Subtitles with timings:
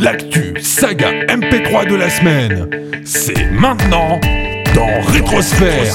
[0.00, 4.18] L'actu saga MP3 de la semaine, c'est maintenant
[4.74, 5.94] dans Rétrosphère.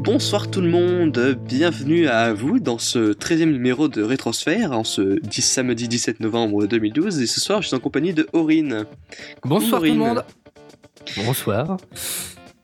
[0.00, 5.18] Bonsoir tout le monde, bienvenue à vous dans ce 13e numéro de Rétrosphère en ce
[5.18, 8.84] 10 samedi 17 novembre 2012 et ce soir je suis en compagnie de Aurine.
[9.46, 10.24] Bonsoir tout le monde.
[11.24, 11.78] Bonsoir.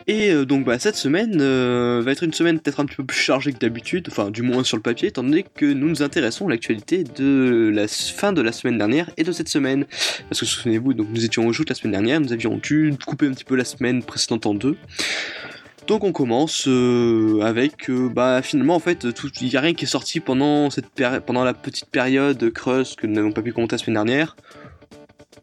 [0.07, 3.05] Et euh, donc bah, cette semaine euh, va être une semaine peut-être un petit peu
[3.05, 6.03] plus chargée que d'habitude, enfin du moins sur le papier, étant donné que nous nous
[6.03, 9.87] intéressons à l'actualité de la fin de la semaine dernière et de cette semaine.
[10.29, 13.27] Parce que souvenez-vous, donc nous étions au joute la semaine dernière, nous avions dû couper
[13.27, 14.77] un petit peu la semaine précédente en deux.
[15.87, 19.05] Donc on commence euh, avec bah finalement en fait
[19.41, 20.87] il n'y a rien qui est sorti pendant cette
[21.27, 24.37] pendant la petite période creuse que nous n'avons pas pu commenter la semaine dernière.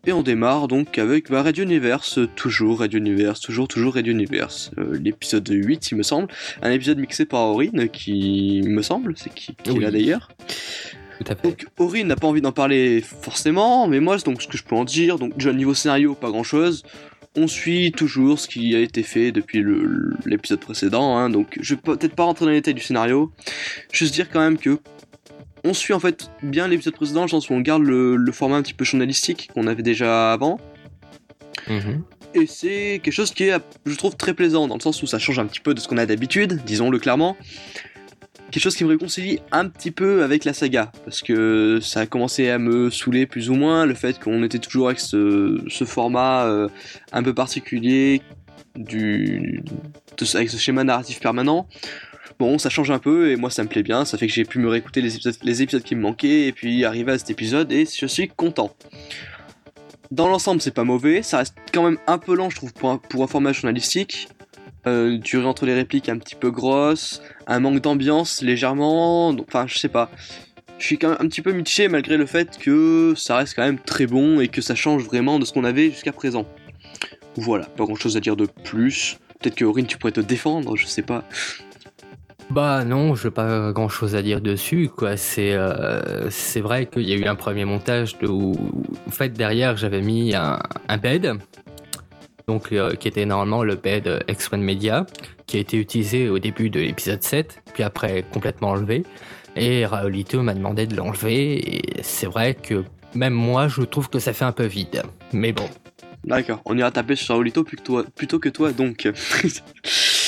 [0.06, 4.72] Et on démarre donc avec bah, Radio Universe, toujours Radio Universe, toujours, toujours Radio Universe.
[4.78, 6.30] Euh, L'épisode 8, il me semble.
[6.62, 9.92] Un épisode mixé par Aurine, qui me semble, c'est qui, qui est là Oui.
[9.92, 10.30] d'ailleurs.
[11.44, 14.76] Donc Aurine n'a pas envie d'en parler forcément, mais moi, donc, ce que je peux
[14.76, 16.84] en dire, donc déjà niveau scénario, pas grand chose.
[17.36, 19.64] On suit toujours ce qui a été fait depuis
[20.26, 23.32] l'épisode précédent, hein, donc je vais peut-être pas rentrer dans les détails du scénario,
[23.92, 24.80] juste dire quand même que
[25.64, 28.32] on suit en fait bien l'épisode précédent, dans le sens où on garde le, le
[28.32, 30.60] format un petit peu journalistique qu'on avait déjà avant,
[31.68, 32.04] Mhm.
[32.34, 35.20] et c'est quelque chose qui est, je trouve, très plaisant, dans le sens où ça
[35.20, 37.36] change un petit peu de ce qu'on a d'habitude, disons-le clairement.
[38.52, 42.06] Quelque chose qui me réconcilie un petit peu avec la saga, parce que ça a
[42.08, 45.84] commencé à me saouler plus ou moins, le fait qu'on était toujours avec ce, ce
[45.84, 46.68] format euh,
[47.12, 48.24] un peu particulier,
[48.76, 49.62] du,
[50.18, 51.68] de- avec ce schéma narratif permanent.
[52.40, 54.46] Bon, ça change un peu, et moi ça me plaît bien, ça fait que j'ai
[54.46, 55.18] pu me réécouter les
[55.62, 58.74] épisodes, qui me manquaient, et puis arriver à cet épisode, et je suis content.
[60.12, 61.22] Dans l'ensemble, c'est pas mauvais.
[61.22, 64.30] Ça reste quand même un peu lent, je trouve, pour un, format journalistique.
[64.88, 69.30] Euh, durée entre les répliques un petit peu grosse, un manque d'ambiance légèrement.
[69.30, 70.10] Enfin, je sais pas.
[70.80, 73.66] Je suis quand même un petit peu mitigé malgré le fait que ça reste quand
[73.66, 76.46] même très bon et que ça change vraiment de ce qu'on avait jusqu'à présent.
[77.36, 79.20] Voilà, pas grand chose à dire de plus.
[79.40, 81.26] Peut-être que Aurine, tu pourrais te défendre, je sais pas.
[82.50, 85.18] Bah non, je pas grand chose à dire dessus quoi.
[85.18, 88.56] C'est euh, c'est vrai qu'il y a eu un premier montage de, où
[89.08, 91.36] en fait derrière j'avais mis un, un bed,
[92.48, 95.06] donc euh, qui était normalement le bed X1 Media,
[95.46, 99.04] qui a été utilisé au début de l'épisode 7, puis après complètement enlevé.
[99.56, 102.84] Et Raolito m'a demandé de l'enlever et c'est vrai que
[103.14, 105.04] même moi je trouve que ça fait un peu vide.
[105.34, 105.70] Mais bon.
[106.24, 107.44] D'accord, on ira taper sur
[107.84, 109.08] toi, plutôt que toi donc.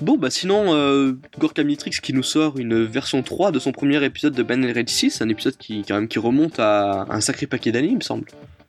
[0.00, 4.02] bon, bah sinon, euh, Gorka Mitrix qui nous sort une version 3 de son premier
[4.04, 7.46] épisode de Ben Red 6, un épisode qui, quand même, qui remonte à un sacré
[7.46, 8.24] paquet d'années, il me semble.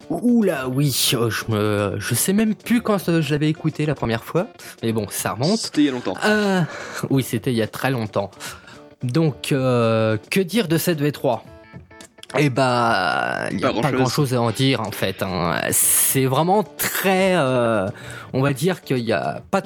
[0.09, 3.95] Oula, oui, oh, je me, je sais même plus quand euh, je l'avais écouté la
[3.95, 4.47] première fois,
[4.83, 5.57] mais bon, ça remonte.
[5.57, 6.15] C'était il y a longtemps.
[6.21, 6.65] Ah,
[7.09, 8.29] oui, c'était il y a très longtemps.
[9.03, 11.39] Donc, euh, que dire de cette V3
[12.39, 15.23] Eh bah, il n'y a Pas grand chose à en dire en fait.
[15.23, 15.59] hein.
[15.71, 17.87] C'est vraiment très, euh,
[18.33, 19.61] on va dire qu'il n'y a pas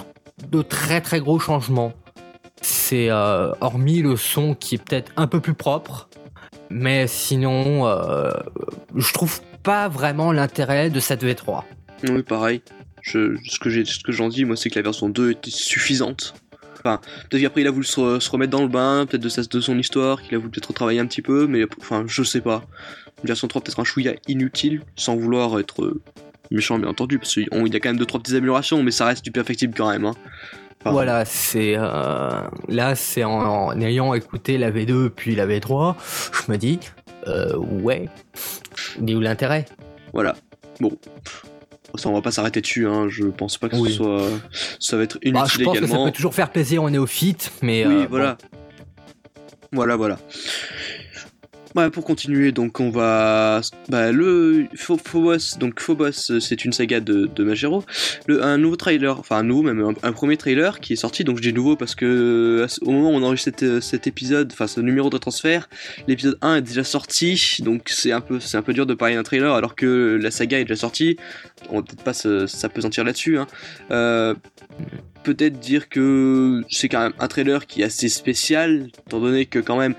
[0.49, 1.93] de très très gros changements.
[2.61, 6.09] C'est euh, hormis le son qui est peut-être un peu plus propre,
[6.69, 8.31] mais sinon, euh,
[8.95, 11.63] je trouve pas vraiment l'intérêt de cette V3.
[12.09, 12.61] Oui, pareil.
[13.03, 16.33] Ce que j'en dis, moi, c'est que la version 2 était suffisante.
[16.79, 20.21] Enfin, peut-être qu'après il a voulu se, remettre dans le bain, peut-être de, son histoire,
[20.21, 22.63] qu'il a voulu peut-être retravailler un petit peu, mais enfin, je sais pas.
[23.23, 25.99] Une version 3 peut-être un chouïa inutile, sans vouloir être
[26.51, 29.23] méchant bien entendu, parce qu'il y a quand même 2-3 petites améliorations, mais ça reste
[29.23, 30.05] du perfectible quand même.
[30.05, 30.13] Hein.
[30.81, 32.29] Enfin, Voilà, c'est euh,
[32.67, 35.95] là, c'est en, en ayant écouté la V2 puis la V3,
[36.45, 36.79] je me dis,
[37.27, 38.07] euh, ouais,
[39.01, 39.65] où l'intérêt?
[40.13, 40.35] Voilà.
[40.79, 40.91] Bon.
[41.95, 43.07] Ça, on va pas s'arrêter dessus, hein.
[43.09, 43.89] je pense pas que Oui.
[43.91, 44.21] ce soit.
[44.81, 46.05] Ça va être Bah, inutile Je pense que ça également.
[46.05, 48.37] peut toujours faire plaisir aux néophytes, mais Oui, euh, voilà.
[49.71, 50.17] Voilà, voilà.
[51.75, 53.59] Ouais, pour continuer, donc on va.
[53.89, 57.83] Bah, le Pho- Phobos, donc Phobos, euh, c'est une saga de, de Majero.
[58.27, 61.25] Le, un nouveau trailer, enfin un nouveau, même un, premier trailer qui est sorti.
[61.25, 64.07] Donc je dis nouveau parce que ce- au moment où on enregistre cet, euh, cet
[64.07, 65.67] épisode, enfin ce numéro de transfert,
[66.07, 67.57] l'épisode 1 est déjà sorti.
[67.61, 70.31] Donc c'est un peu, c'est un peu dur de parler d'un trailer alors que la
[70.31, 71.17] saga est déjà sortie.
[71.69, 73.37] On va peut-être pas s'apesantir là-dessus.
[73.37, 73.47] Hein.
[73.91, 74.33] Euh,
[75.23, 79.59] peut-être dire que c'est quand même un trailer qui est assez spécial, étant donné que
[79.59, 79.95] quand même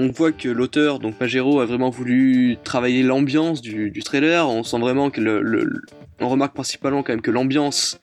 [0.00, 4.48] on voit que l'auteur, donc Pajero, a vraiment voulu travailler l'ambiance du, du trailer.
[4.48, 5.82] On sent vraiment que le, le- le-
[6.20, 8.00] on remarque principalement quand même que l'ambiance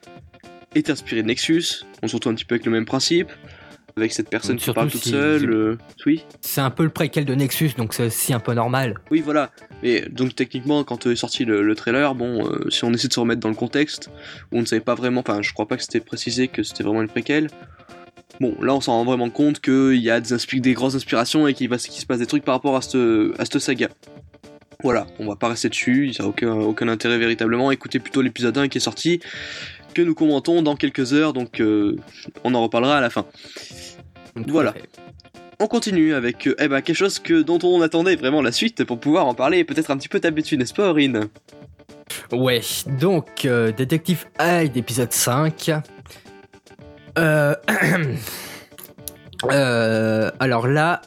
[0.76, 1.86] est inspirée de Nexus.
[2.04, 3.32] On se retrouve un petit peu avec le même principe,
[3.98, 5.50] avec cette personne qui parle toute si- seule.
[5.50, 8.96] euh, Oui, c'est un peu le préquel de Nexus, donc c'est aussi un peu normal.
[9.10, 9.52] oui, voilà.
[9.84, 13.14] Et donc techniquement, quand est sorti le, le trailer, bon, euh, si on essaie de
[13.14, 14.10] se remettre dans le contexte,
[14.52, 16.84] où on ne savait pas vraiment, enfin, je crois pas que c'était précisé que c'était
[16.84, 17.48] vraiment une préquelle.
[18.40, 21.70] Bon, là on s'en rend vraiment compte qu'il y a des, grosses inspirations et qu'il
[21.70, 23.00] va- se passe des trucs par rapport à cette,
[23.40, 23.90] à cette saga.
[24.84, 27.72] Voilà, on va pas rester dessus, ça n'a aucun, aucun intérêt véritablement.
[27.72, 29.20] Écoutez plutôt l'épisode 1 qui est sorti,
[29.94, 31.96] que nous commentons dans quelques heures, donc euh,
[32.44, 33.26] on en reparlera à la fin.
[34.36, 34.74] Voilà.
[35.60, 38.84] On continue avec euh, eh ben, quelque chose que, dont on attendait vraiment la suite
[38.84, 41.30] pour pouvoir en parler et peut-être un petit peu dessus, n'est-ce pas Aurine?
[42.32, 42.62] Ouais,
[43.00, 45.72] donc euh, Détective Hyde épisode 5.
[47.18, 47.56] Euh,
[49.52, 51.02] euh, alors là,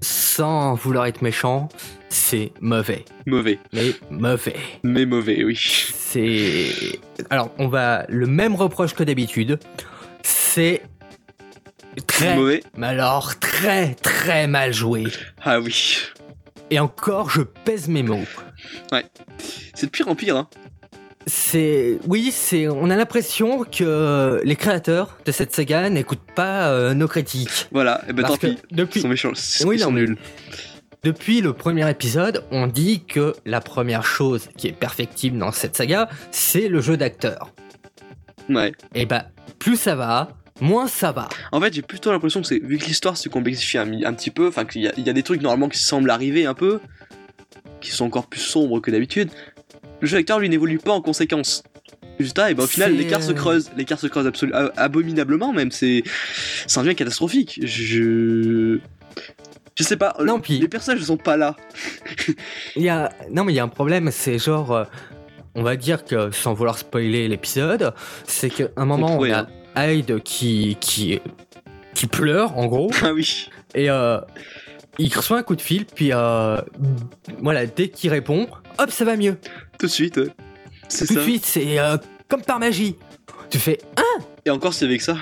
[0.00, 1.68] sans vouloir être méchant,
[2.08, 3.04] c'est mauvais.
[3.26, 4.56] Mauvais, Mais mauvais.
[4.82, 5.58] mais mauvais, oui.
[5.58, 6.98] C'est.
[7.30, 8.04] Alors, on va.
[8.08, 9.58] Le même reproche que d'habitude.
[10.22, 10.82] C'est.
[12.06, 12.34] Très.
[12.36, 15.04] Mauvais Mais alors, très, très mal joué.
[15.42, 15.98] Ah oui.
[16.70, 18.24] Et encore, je pèse mes mots.
[19.74, 20.48] C'est de pire en pire, hein.
[21.26, 21.98] C'est.
[22.06, 22.68] Oui, c'est.
[22.68, 27.68] On a l'impression que les créateurs de cette saga n'écoutent pas euh, nos critiques.
[27.72, 28.58] Voilà, et ben Parce tant pis.
[28.70, 29.32] Ils depuis, sont méchants,
[29.64, 30.16] Oui, ils sont non, nuls.
[31.02, 35.76] depuis le premier épisode, on dit que la première chose qui est perfectible dans cette
[35.76, 37.52] saga, c'est le jeu d'acteur.
[38.50, 38.72] Ouais.
[38.94, 39.26] Et bah,
[39.58, 40.28] plus ça va,
[40.60, 41.30] moins ça va.
[41.52, 44.48] En fait, j'ai plutôt l'impression que c'est vu que l'histoire se complexifie un, petit peu,
[44.48, 46.80] enfin qu'il y, y a des trucs normalement qui semblent arriver un peu,
[47.80, 49.30] qui sont encore plus sombres que d'habitude.
[50.00, 51.62] Le jeu d'acteur lui n'évolue pas en conséquence.
[52.18, 54.30] Résultat, et ben au final C'est, l'écart se euh, creuse, l'écart se creuse
[54.76, 55.70] abominablement même.
[55.72, 56.04] C'est,
[56.66, 57.58] ça en devient catastrophique.
[57.64, 58.78] Je,
[59.76, 60.14] je sais pas.
[60.24, 61.56] Non, puis- les personnages ne sont pas là.
[62.76, 63.10] Il y a...
[63.30, 64.70] Non, mais il y a un problème, c'est genre.
[64.72, 64.84] euh,
[65.56, 67.92] On va dire que, sans vouloir spoiler l'épisode,
[68.26, 69.32] c'est qu'à un moment, on pourrait,
[69.74, 71.20] a Hyde qui, qui,
[71.94, 73.48] qui pleure, en gros, Ah oui.
[73.74, 74.20] et euh,
[74.98, 76.60] il reçoit un coup de fil, puis euh,
[77.40, 78.48] voilà, dès qu'il répond,
[78.78, 79.36] hop, ça va mieux.
[79.78, 80.16] Tout de suite.
[80.16, 80.28] ouais.
[80.88, 81.20] C'est Tout ça.
[81.20, 81.96] de suite, c'est euh,
[82.28, 82.96] comme par magie.
[83.50, 85.16] Tu fais, ah, Et encore c'est avec ça.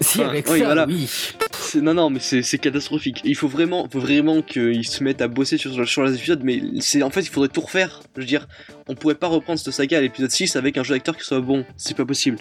[0.00, 0.86] Si, Enfin, avec oui, ça, voilà.
[0.86, 1.08] oui.
[1.08, 3.20] C'est- Non, non, mais c'est catastrophique.
[3.24, 6.60] Il faut vraiment, faut vraiment qu'ils se mettent à bosser sur, sur les épisodes, mais
[6.80, 8.00] c'est en fait, il faudrait tout refaire.
[8.16, 8.46] Je veux dire,
[8.88, 11.40] on pourrait pas reprendre cette saga à l'épisode 6 avec un jeu d'acteur qui soit
[11.40, 11.64] bon.
[11.76, 12.38] C'est pas possible.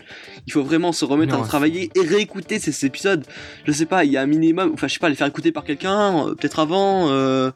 [0.47, 3.25] Il faut vraiment se remettre Non, à travailler et réécouter ces, ces épisodes.
[3.65, 5.51] Je sais pas, il y a un minimum, enfin, je sais pas, les faire écouter
[5.51, 7.09] par quelqu'un, euh, peut-être avant.
[7.09, 7.51] euh,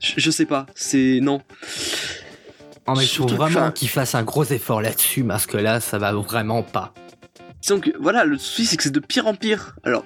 [0.00, 1.20] je, je sais pas, c'est.
[1.22, 1.40] Non.
[2.88, 5.46] Oh, mais il faut Surtout que, vraiment enfin- qu'il fasse un gros effort là-dessus, parce
[5.46, 6.92] que là, ça va vraiment pas.
[7.66, 9.74] Disons que, voilà, le souci c'est que c'est de pire en pire.
[9.82, 10.04] Alors,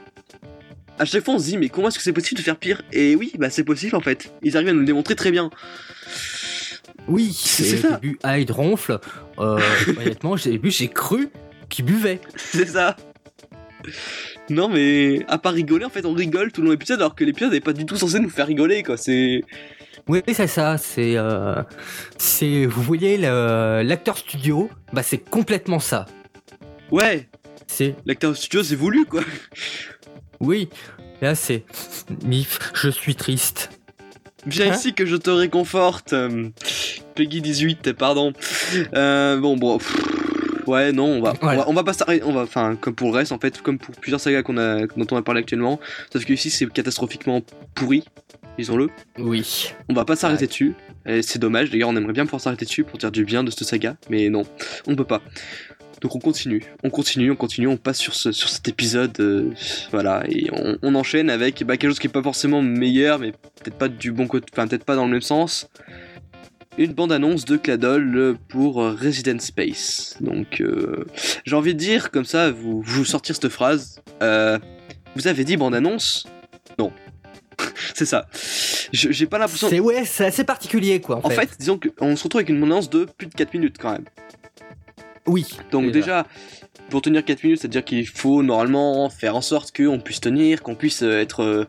[0.98, 2.80] à chaque fois on se dit, mais comment est-ce que c'est possible de faire pire?
[2.90, 4.32] Et oui, bah c'est possible en fait.
[4.42, 5.50] Ils arrivent à nous le démontrer très bien.
[7.06, 7.88] Oui, C'est ça.
[7.88, 8.98] au début, Hyde ronfle.
[9.38, 9.58] Euh,
[9.88, 11.28] honnêtement, au début, j'ai cru
[11.68, 12.20] qu'il buvait.
[12.36, 12.96] C'est ça.
[14.48, 17.14] Non mais à part rigoler, en fait on rigole tout le long de l'épisode alors
[17.14, 18.96] que l'épisode n'est pas du tout censé nous faire rigoler quoi.
[18.96, 19.42] C'est
[20.08, 20.76] Oui, c'est ça.
[20.78, 21.62] C'est, euh,
[22.16, 26.06] c'est, vous voyez l'acteur studio, bah c'est complètement ça.
[26.90, 27.28] ouais,
[27.72, 29.22] C'est, l'acteur studio c'est voulu quoi.
[30.40, 30.68] oui,
[31.22, 31.64] là c'est,
[32.24, 33.70] Mif, je suis triste.
[34.46, 36.12] Viens Hein ici que je te réconforte.
[36.14, 36.48] euh,
[37.14, 38.32] Peggy 18, pardon.
[38.94, 39.78] Euh, bon bon.
[39.78, 39.96] pff,
[40.66, 43.08] Ouais non on va, on va on va pas s'arrêter on va enfin comme pour
[43.10, 45.80] le reste en fait comme pour plusieurs sagas qu'on a dont on a parlé actuellement
[46.12, 47.40] sauf que ici c'est catastrophiquement
[47.74, 48.04] pourri
[48.58, 48.88] disons-le
[49.18, 49.72] Oui.
[49.88, 50.48] on va pas s'arrêter Ouais.
[50.48, 50.74] dessus
[51.22, 53.64] c'est dommage d'ailleurs on aimerait bien pouvoir s'arrêter dessus pour dire du bien de cette
[53.64, 54.42] saga mais non
[54.86, 55.22] on ne peut pas
[56.00, 59.50] donc on continue on continue on continue on passe sur ce sur cet épisode euh,
[59.90, 63.32] voilà et on, on enchaîne avec bah, quelque chose qui est pas forcément meilleur mais
[63.32, 65.68] peut-être pas du bon côté enfin peut-être pas dans le même sens
[66.78, 70.16] une bande-annonce de Cladol euh, pour euh, Resident Space.
[70.20, 71.04] Donc, euh,
[71.44, 74.00] j'ai envie de dire, comme ça, vous, vous sortir cette phrase.
[74.22, 74.58] euh,
[75.16, 76.26] vous avez dit bande-annonce?
[76.78, 76.92] Non.
[77.94, 78.28] c'est ça.
[78.92, 79.68] Je- J'ai pas l'impression.
[79.68, 81.16] C'est ouais, c'est assez particulier quoi.
[81.18, 83.76] En, En fait, disons qu'on se retrouve avec une bande-annonce de plus de 4 minutes
[83.78, 84.04] quand même.
[85.26, 85.46] Oui.
[85.70, 86.26] Donc déjà,
[86.88, 90.74] pour tenir 4 minutes, c'est-à-dire qu'il faut normalement faire en sorte qu'on puisse tenir, qu'on
[90.74, 91.64] puisse euh, être euh,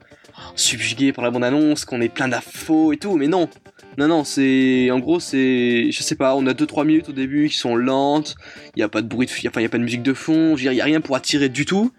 [0.56, 3.50] subjugué par la bande-annonce, qu'on ait plein d'infos et tout, mais non.
[3.98, 4.90] Non, non, c'est...
[4.92, 5.92] En gros, c'est...
[5.92, 8.36] Je sais pas, on a 2-3 minutes au début qui sont lentes,
[8.76, 9.48] il n'y a pas de bruit de...
[9.48, 11.66] Enfin, il a pas de musique de fond, il n'y a rien pour attirer du
[11.66, 11.92] tout.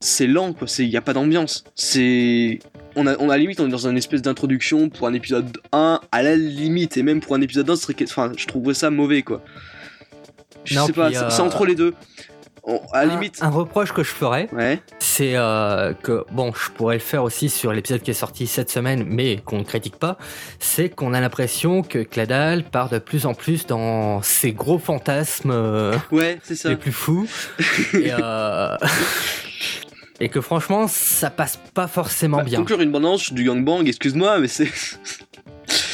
[0.00, 1.64] C'est lent, quoi, il n'y a pas d'ambiance.
[1.74, 2.58] C'est...
[2.96, 6.00] On a, on a limite, on est dans une espèce d'introduction pour un épisode 1,
[6.10, 7.94] à la limite, et même pour un épisode 1, ce serait...
[8.02, 9.42] Enfin, je trouverais ça mauvais, quoi.
[10.64, 11.94] Je Non, sais pas, puis, euh, c'est entre les deux.
[12.62, 13.38] On- à Un- limite.
[13.40, 14.80] un reproche que je ferais, Ouais.
[14.98, 18.70] c'est euh, que, bon, je pourrais le faire aussi sur l'épisode qui est sorti cette
[18.70, 20.18] semaine, mais qu'on ne critique pas,
[20.58, 25.50] c'est qu'on a l'impression que Cladal part de plus en plus dans ses gros fantasmes
[25.52, 26.68] euh, Ouais, c'est ça.
[26.68, 27.26] les plus fous.
[27.94, 28.76] et, euh,
[30.20, 32.58] et que franchement, ça passe pas forcément Bah, bien.
[32.58, 34.68] conclure une bande du gangbang, excuse-moi, mais c'est.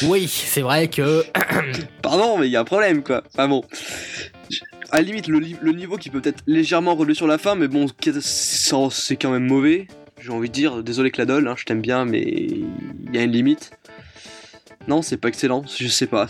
[0.02, 1.24] Oui, c'est vrai que...
[2.02, 3.22] Pardon, mais il y a un problème, quoi.
[3.32, 3.64] Enfin bon.
[4.90, 7.86] à la limite, le, niveau qui peut peut-être légèrement relever sur la fin, mais bon,
[8.20, 9.88] c'est quand même mauvais.
[10.20, 13.32] J'ai envie de dire, désolé Cladol, hein, je t'aime bien, mais il y a une
[13.32, 13.70] limite.
[14.88, 16.26] Non, c'est pas excellent, je sais pas.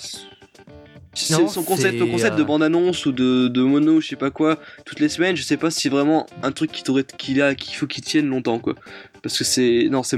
[1.30, 4.30] Non, son concept, le concept de euh, bande-annonce ou de, de mono, je sais pas
[4.30, 7.40] quoi, toutes les semaines, je sais pas si c'est vraiment un truc qui t'aurait, qu'il
[7.40, 8.74] a, qu'il faut qu'il tienne longtemps, quoi.
[9.22, 10.16] Parce que c'est, non, c'est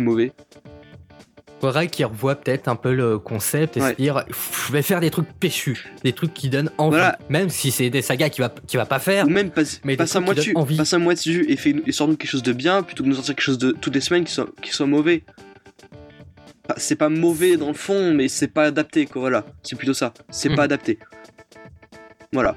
[0.00, 0.32] mauvais.
[1.62, 3.90] Faudrait qu'il revoie peut-être un peu le concept et Ouais.
[3.92, 4.24] se dire
[4.66, 6.96] je vais faire des trucs péchus, des trucs qui donnent envie.
[6.96, 7.16] Voilà.
[7.28, 9.26] Même si c'est des sagas qui va, qui va pas faire.
[9.26, 10.76] Ou même passe, Mais passe un mois dessus, envie.
[10.76, 13.10] passe un mois dessus et, fait, et sort-nous quelque chose de bien plutôt que de
[13.10, 15.22] nous sortir quelque chose de toutes les semaines qui soit, qui soit mauvais.
[16.64, 19.44] Enfin, c'est pas mauvais dans le fond, mais c'est pas adapté, quoi, voilà.
[19.62, 20.12] C'est plutôt ça.
[20.30, 20.56] C'est Mhm.
[20.56, 20.98] pas adapté.
[22.32, 22.56] Voilà.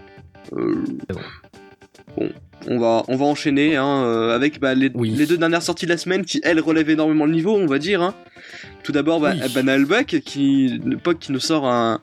[0.53, 0.75] Euh,
[1.09, 1.19] bon.
[2.17, 2.29] bon,
[2.67, 5.11] on va, on va enchaîner hein, euh, avec bah, les, Oui.
[5.11, 7.77] les deux dernières sorties de la semaine qui, elles, relèvent énormément le niveau, on va
[7.77, 8.01] dire.
[8.01, 8.15] hein.
[8.85, 9.85] Tout d'abord, bah, Oui.
[9.85, 11.99] Buck, qui, Puck qui nous sort un,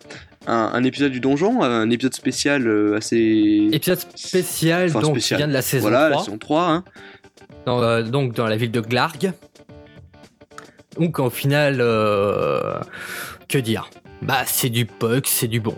[0.49, 3.69] un, un épisode du donjon, un épisode spécial euh, assez.
[3.71, 5.37] Épisode spécial, Enfin, donc, spécial.
[5.39, 6.63] qui vient de la saison voilà, la 3, saison 3.
[6.69, 6.85] Hein.
[7.67, 9.33] dans, euh, donc dans la ville de Glarg.
[10.99, 12.81] Donc au final, euh,
[13.49, 13.89] que dire?
[14.21, 15.77] Bah c'est du puck, c'est du bon.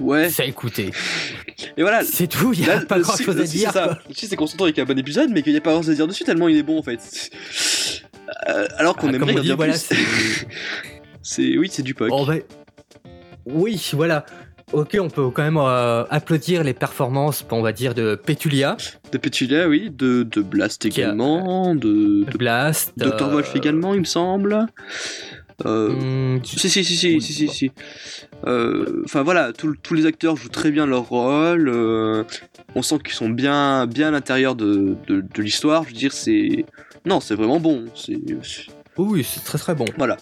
[0.00, 0.28] Ouais.
[0.28, 0.90] C'est à écouter.
[1.76, 2.02] Et voilà.
[2.04, 3.70] C'est tout, il y a Là, pas le grand chose le à dire.
[3.72, 3.98] c'est ça.
[4.08, 5.90] Le c'est qu'on s'entend avec un bon épisode, mais qu'il n'y a pas grand chose
[5.90, 7.00] à dire dessus tellement il est bon en fait.
[8.48, 10.46] Euh, alors qu'on Ah, aimerait dire voilà, plus.
[11.22, 12.08] c'est- oui, c'est du puck.
[12.12, 12.34] Oh, bah,
[13.46, 14.24] Oui, voilà.
[14.72, 18.76] Ok, on peut quand même euh, applaudir les performances, on va dire, de Petulia,
[19.12, 22.92] De Petulia, oui, de, de Blast a- également, de, de de Blast.
[22.96, 23.22] Dr.
[23.22, 24.66] euh, Wolf également, il me semble.
[25.66, 27.70] Euh, hum, Si, si, si, si, Oui, si, si, si.
[28.46, 31.68] Euh, Enfin voilà, tout- tous les acteurs jouent très bien leur rôle.
[31.68, 32.24] euh,
[32.74, 35.84] on sent qu'ils sont bien, bien à l'intérieur de, de, de l'histoire.
[35.84, 36.64] Je veux dire, c'est.
[37.04, 37.84] Non, c'est vraiment bon.
[37.94, 38.18] C'est.
[38.96, 39.84] Oui, c'est très très bon.
[39.98, 40.16] Voilà.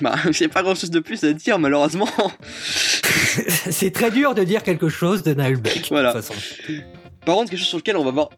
[0.00, 2.08] Bah, j'ai pas grand chose de plus à dire, malheureusement.
[2.62, 5.86] c'est très dur de dire quelque chose de Nalbeck.
[5.90, 6.12] Voilà.
[6.12, 6.40] De toute façon.
[7.24, 8.30] Par contre, quelque chose sur lequel on va avoir,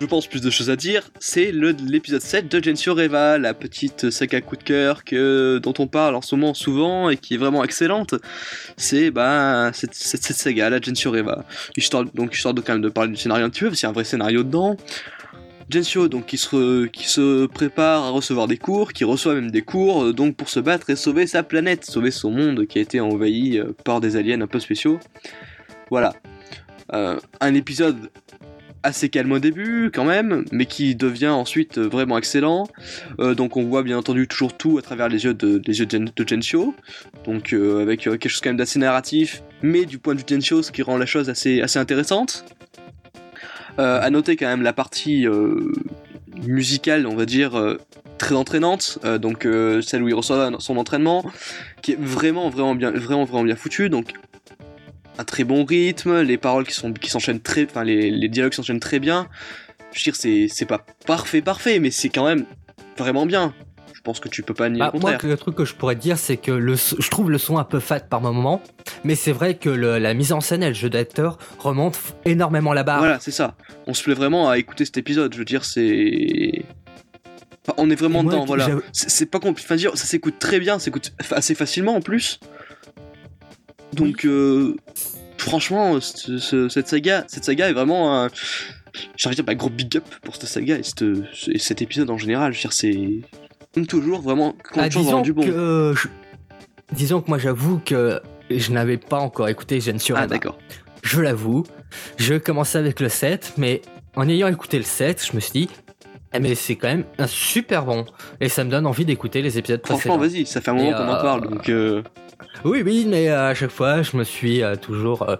[0.00, 4.10] je pense, plus de choses à dire, c'est l'épisode 7 de Gensio Reva, la petite
[4.10, 7.38] saga coup de cœur que, dont on parle en ce moment souvent et qui est
[7.38, 8.14] vraiment excellente.
[8.76, 11.44] C'est bah, cette, cette, cette saga, la Gensio Reva.
[11.76, 13.86] Histoire, donc, histoire de quand même de parler du scénario un petit peu, parce qu'il
[13.86, 14.76] y a un vrai scénario dedans.
[15.68, 20.12] Gensio, donc, qui se, prépare à recevoir des cours, qui reçoit même des cours, euh,
[20.12, 23.58] donc pour se battre et sauver sa planète, sauver son monde qui a été envahi
[23.58, 25.00] euh, par des aliens un peu spéciaux.
[25.90, 26.14] Voilà.
[26.92, 28.10] Euh, un épisode
[28.84, 32.68] assez calme au début quand même, mais qui devient ensuite vraiment excellent.
[33.18, 36.46] Donc on voit bien entendu toujours tout à travers les yeux de, les
[37.24, 40.62] donc avec quelque chose quand même d'assez narratif, mais du point de vue de Gensho,
[40.62, 42.44] ce qui rend la chose assez intéressante.
[43.78, 45.70] Euh, à noter quand même la partie euh,
[46.46, 47.78] musicale, on va dire, euh,
[48.16, 51.24] très entraînante, euh, donc euh, celle où il reçoit son entraînement,
[51.82, 54.12] qui est vraiment, vraiment bien, vraiment, vraiment bien foutue, donc
[55.18, 58.54] un très bon rythme, les paroles qui sont qui s'enchaînent très, enfin les, les dialogues
[58.54, 59.28] s'enchaînent très bien.
[59.92, 62.44] Je veux dire, c'est c'est pas parfait, parfait, mais c'est quand même
[62.98, 63.54] vraiment bien.
[64.06, 65.96] Je pense que tu peux pas nier Bah, le moi, le truc que je pourrais
[65.96, 68.62] te dire, c'est que le, je trouve le son un peu fat par moment,
[69.02, 72.72] mais c'est vrai que le- la mise en scène et le jeu d'acteur remontent énormément
[72.72, 73.00] la barre.
[73.00, 73.56] Voilà, c'est ça.
[73.88, 75.32] On se plaît vraiment à écouter cet épisode.
[75.34, 76.62] Je veux dire, c'est.
[77.66, 78.68] Enfin, on est vraiment moi, dedans, voilà.
[78.92, 79.66] C'est pas compliqué.
[79.66, 82.38] Enfin, dire, ça s'écoute très bien, ça s'écoute assez facilement en plus.
[83.92, 84.76] Donc, euh,
[85.36, 88.28] franchement, ce- cette saga, cette saga est vraiment un.
[89.16, 91.04] J'ai envie de dire, bah, gros big up pour cette saga et, cette-
[91.48, 92.52] et cet épisode en général.
[92.52, 93.20] Je veux dire, c'est.
[93.76, 95.42] Comme toujours, vraiment, quand Ah, disons, du bon.
[95.42, 96.08] que, euh, je-
[96.92, 100.56] disons que moi, j'avoue que je n'avais pas encore écouté Jeanne sur Ah, d'accord.
[101.02, 101.62] Je l'avoue.
[102.16, 103.82] Je commençais avec le 7, mais
[104.16, 105.68] en ayant écouté le 7, je me suis dit,
[106.32, 108.06] eh, mais c'est quand même un super bon.
[108.40, 110.38] Et ça me donne envie d'écouter les épisodes Franchement, précédents.
[110.40, 111.68] vas-y, ça fait un moment qu'on en euh, parle, donc.
[111.68, 112.02] euh,
[112.64, 115.28] Oui, oui, mais à chaque fois, je me suis euh, toujours.
[115.28, 115.36] euh,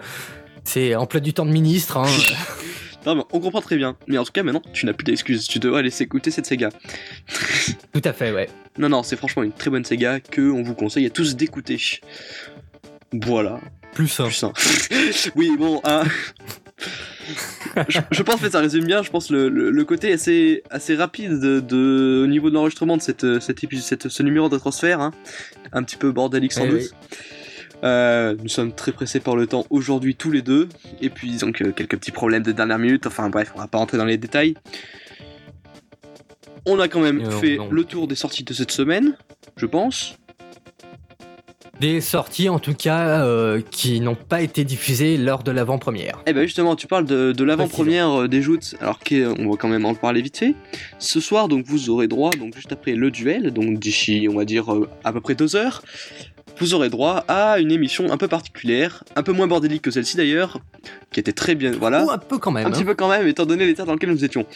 [0.64, 1.96] c'est emploi du temps de ministre.
[1.96, 2.04] Hein.
[3.06, 3.96] Non, mais on comprend très bien.
[4.08, 5.46] Mais en tout cas, maintenant, tu n'as plus d'excuses.
[5.46, 6.70] Tu devrais laisser écouter cette saga.
[7.92, 8.48] Tout à fait, ouais.
[8.78, 11.78] Non, non, c'est franchement une très bonne saga que on vous conseille à tous d'écouter.
[13.12, 13.60] Voilà,
[13.94, 14.34] Plus simple.
[14.52, 16.02] plus oui, bon, hein.
[17.88, 19.02] je, je pense que ça résume bien.
[19.02, 22.96] Je pense le, le, le côté assez, assez rapide de, de- au niveau de l'enregistrement
[22.96, 25.00] de cette, cette- ce numéro de transfert.
[25.00, 25.12] hein.
[25.72, 26.80] Un petit peu bordélique sans Eh doute.
[26.80, 27.16] oui.
[27.86, 30.68] Euh, nous sommes très pressés par le temps aujourd'hui tous les deux.
[31.00, 33.06] Et puis donc euh, quelques petits problèmes de dernière minute.
[33.06, 34.54] Enfin bref, on va pas rentrer dans les détails.
[36.66, 37.68] On a quand même Euh, fait non.
[37.70, 39.16] le tour des sorties de cette semaine,
[39.56, 40.16] je pense.
[41.78, 46.22] Des sorties, en tout cas, euh, qui n'ont pas été diffusées lors de l'avant-première.
[46.26, 49.84] Eh ben justement, tu parles de, de l'avant-première des joutes, alors qu'on va quand même
[49.84, 50.54] en parler vite fait.
[50.98, 54.46] Ce soir, donc vous aurez droit, donc juste après le duel, donc d'ici, on va
[54.46, 54.64] dire
[55.04, 55.82] à peu près deux heures,
[56.58, 60.16] vous aurez droit à une émission un peu particulière, un peu moins bordélique que celle-ci
[60.16, 60.60] d'ailleurs,
[61.12, 61.72] qui était très bien.
[61.72, 62.04] Voilà.
[62.04, 62.66] Ou un peu quand même.
[62.66, 62.86] Un petit hein.
[62.86, 64.46] peu quand même, étant donné l'état dans lequel nous étions.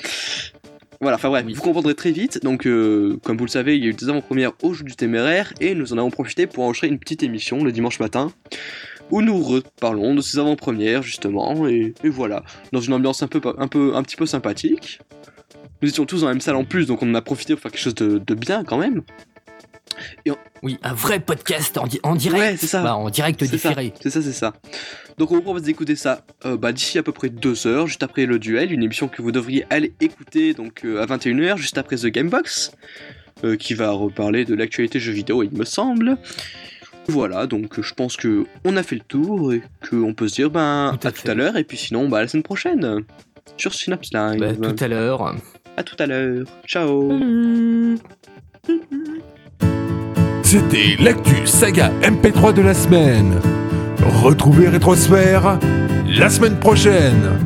[1.00, 1.54] Voilà, enfin bref, Oui.
[1.54, 2.42] vous comprendrez très vite.
[2.42, 4.95] Donc, euh, comme vous le savez, il y a eu des avant-premières au jeu du
[4.97, 8.30] téméraire et nous en avons profité pour enregistrer une petite émission le dimanche matin
[9.11, 13.40] où nous reparlons de ces avant-premières justement et, et voilà, dans une ambiance un peu,
[13.59, 15.00] un peu, un petit peu sympathique.
[15.83, 17.62] Nous étions tous dans la même salle en plus, donc on en a profité pour
[17.62, 19.02] faire quelque chose de, de bien quand même.
[20.62, 22.38] Oui, un vrai podcast en, di- en direct.
[22.52, 22.82] Ouais, c'est ça.
[22.82, 23.92] Bah, en direct C'est ça, différé.
[24.00, 24.52] c'est ça, c'est ça.
[25.16, 28.02] Donc on vous propose d'écouter ça euh, bah, d'ici à peu près deux heures, juste
[28.02, 31.78] après le duel, une émission que vous devriez aller écouter donc euh, à 21h, juste
[31.78, 32.73] après The Gamebox,
[33.44, 36.16] euh, qui va reparler de l'actualité jeux vidéo, il me semble.
[37.09, 40.50] Voilà, donc je pense que on a fait le tour et qu'on peut se dire
[40.50, 43.00] ben Tout à à tout à l'heure et puis sinon bah à la semaine prochaine
[43.56, 44.59] sur Synapse Live.
[44.59, 45.35] Bah, tout à l'heure.
[45.76, 46.47] À tout à l'heure.
[46.66, 47.18] Ciao.
[50.52, 53.40] C'était l'actu saga MP3 de la semaine.
[54.21, 55.61] Retrouvez Rétrosphère
[56.09, 57.38] la semaine prochaine.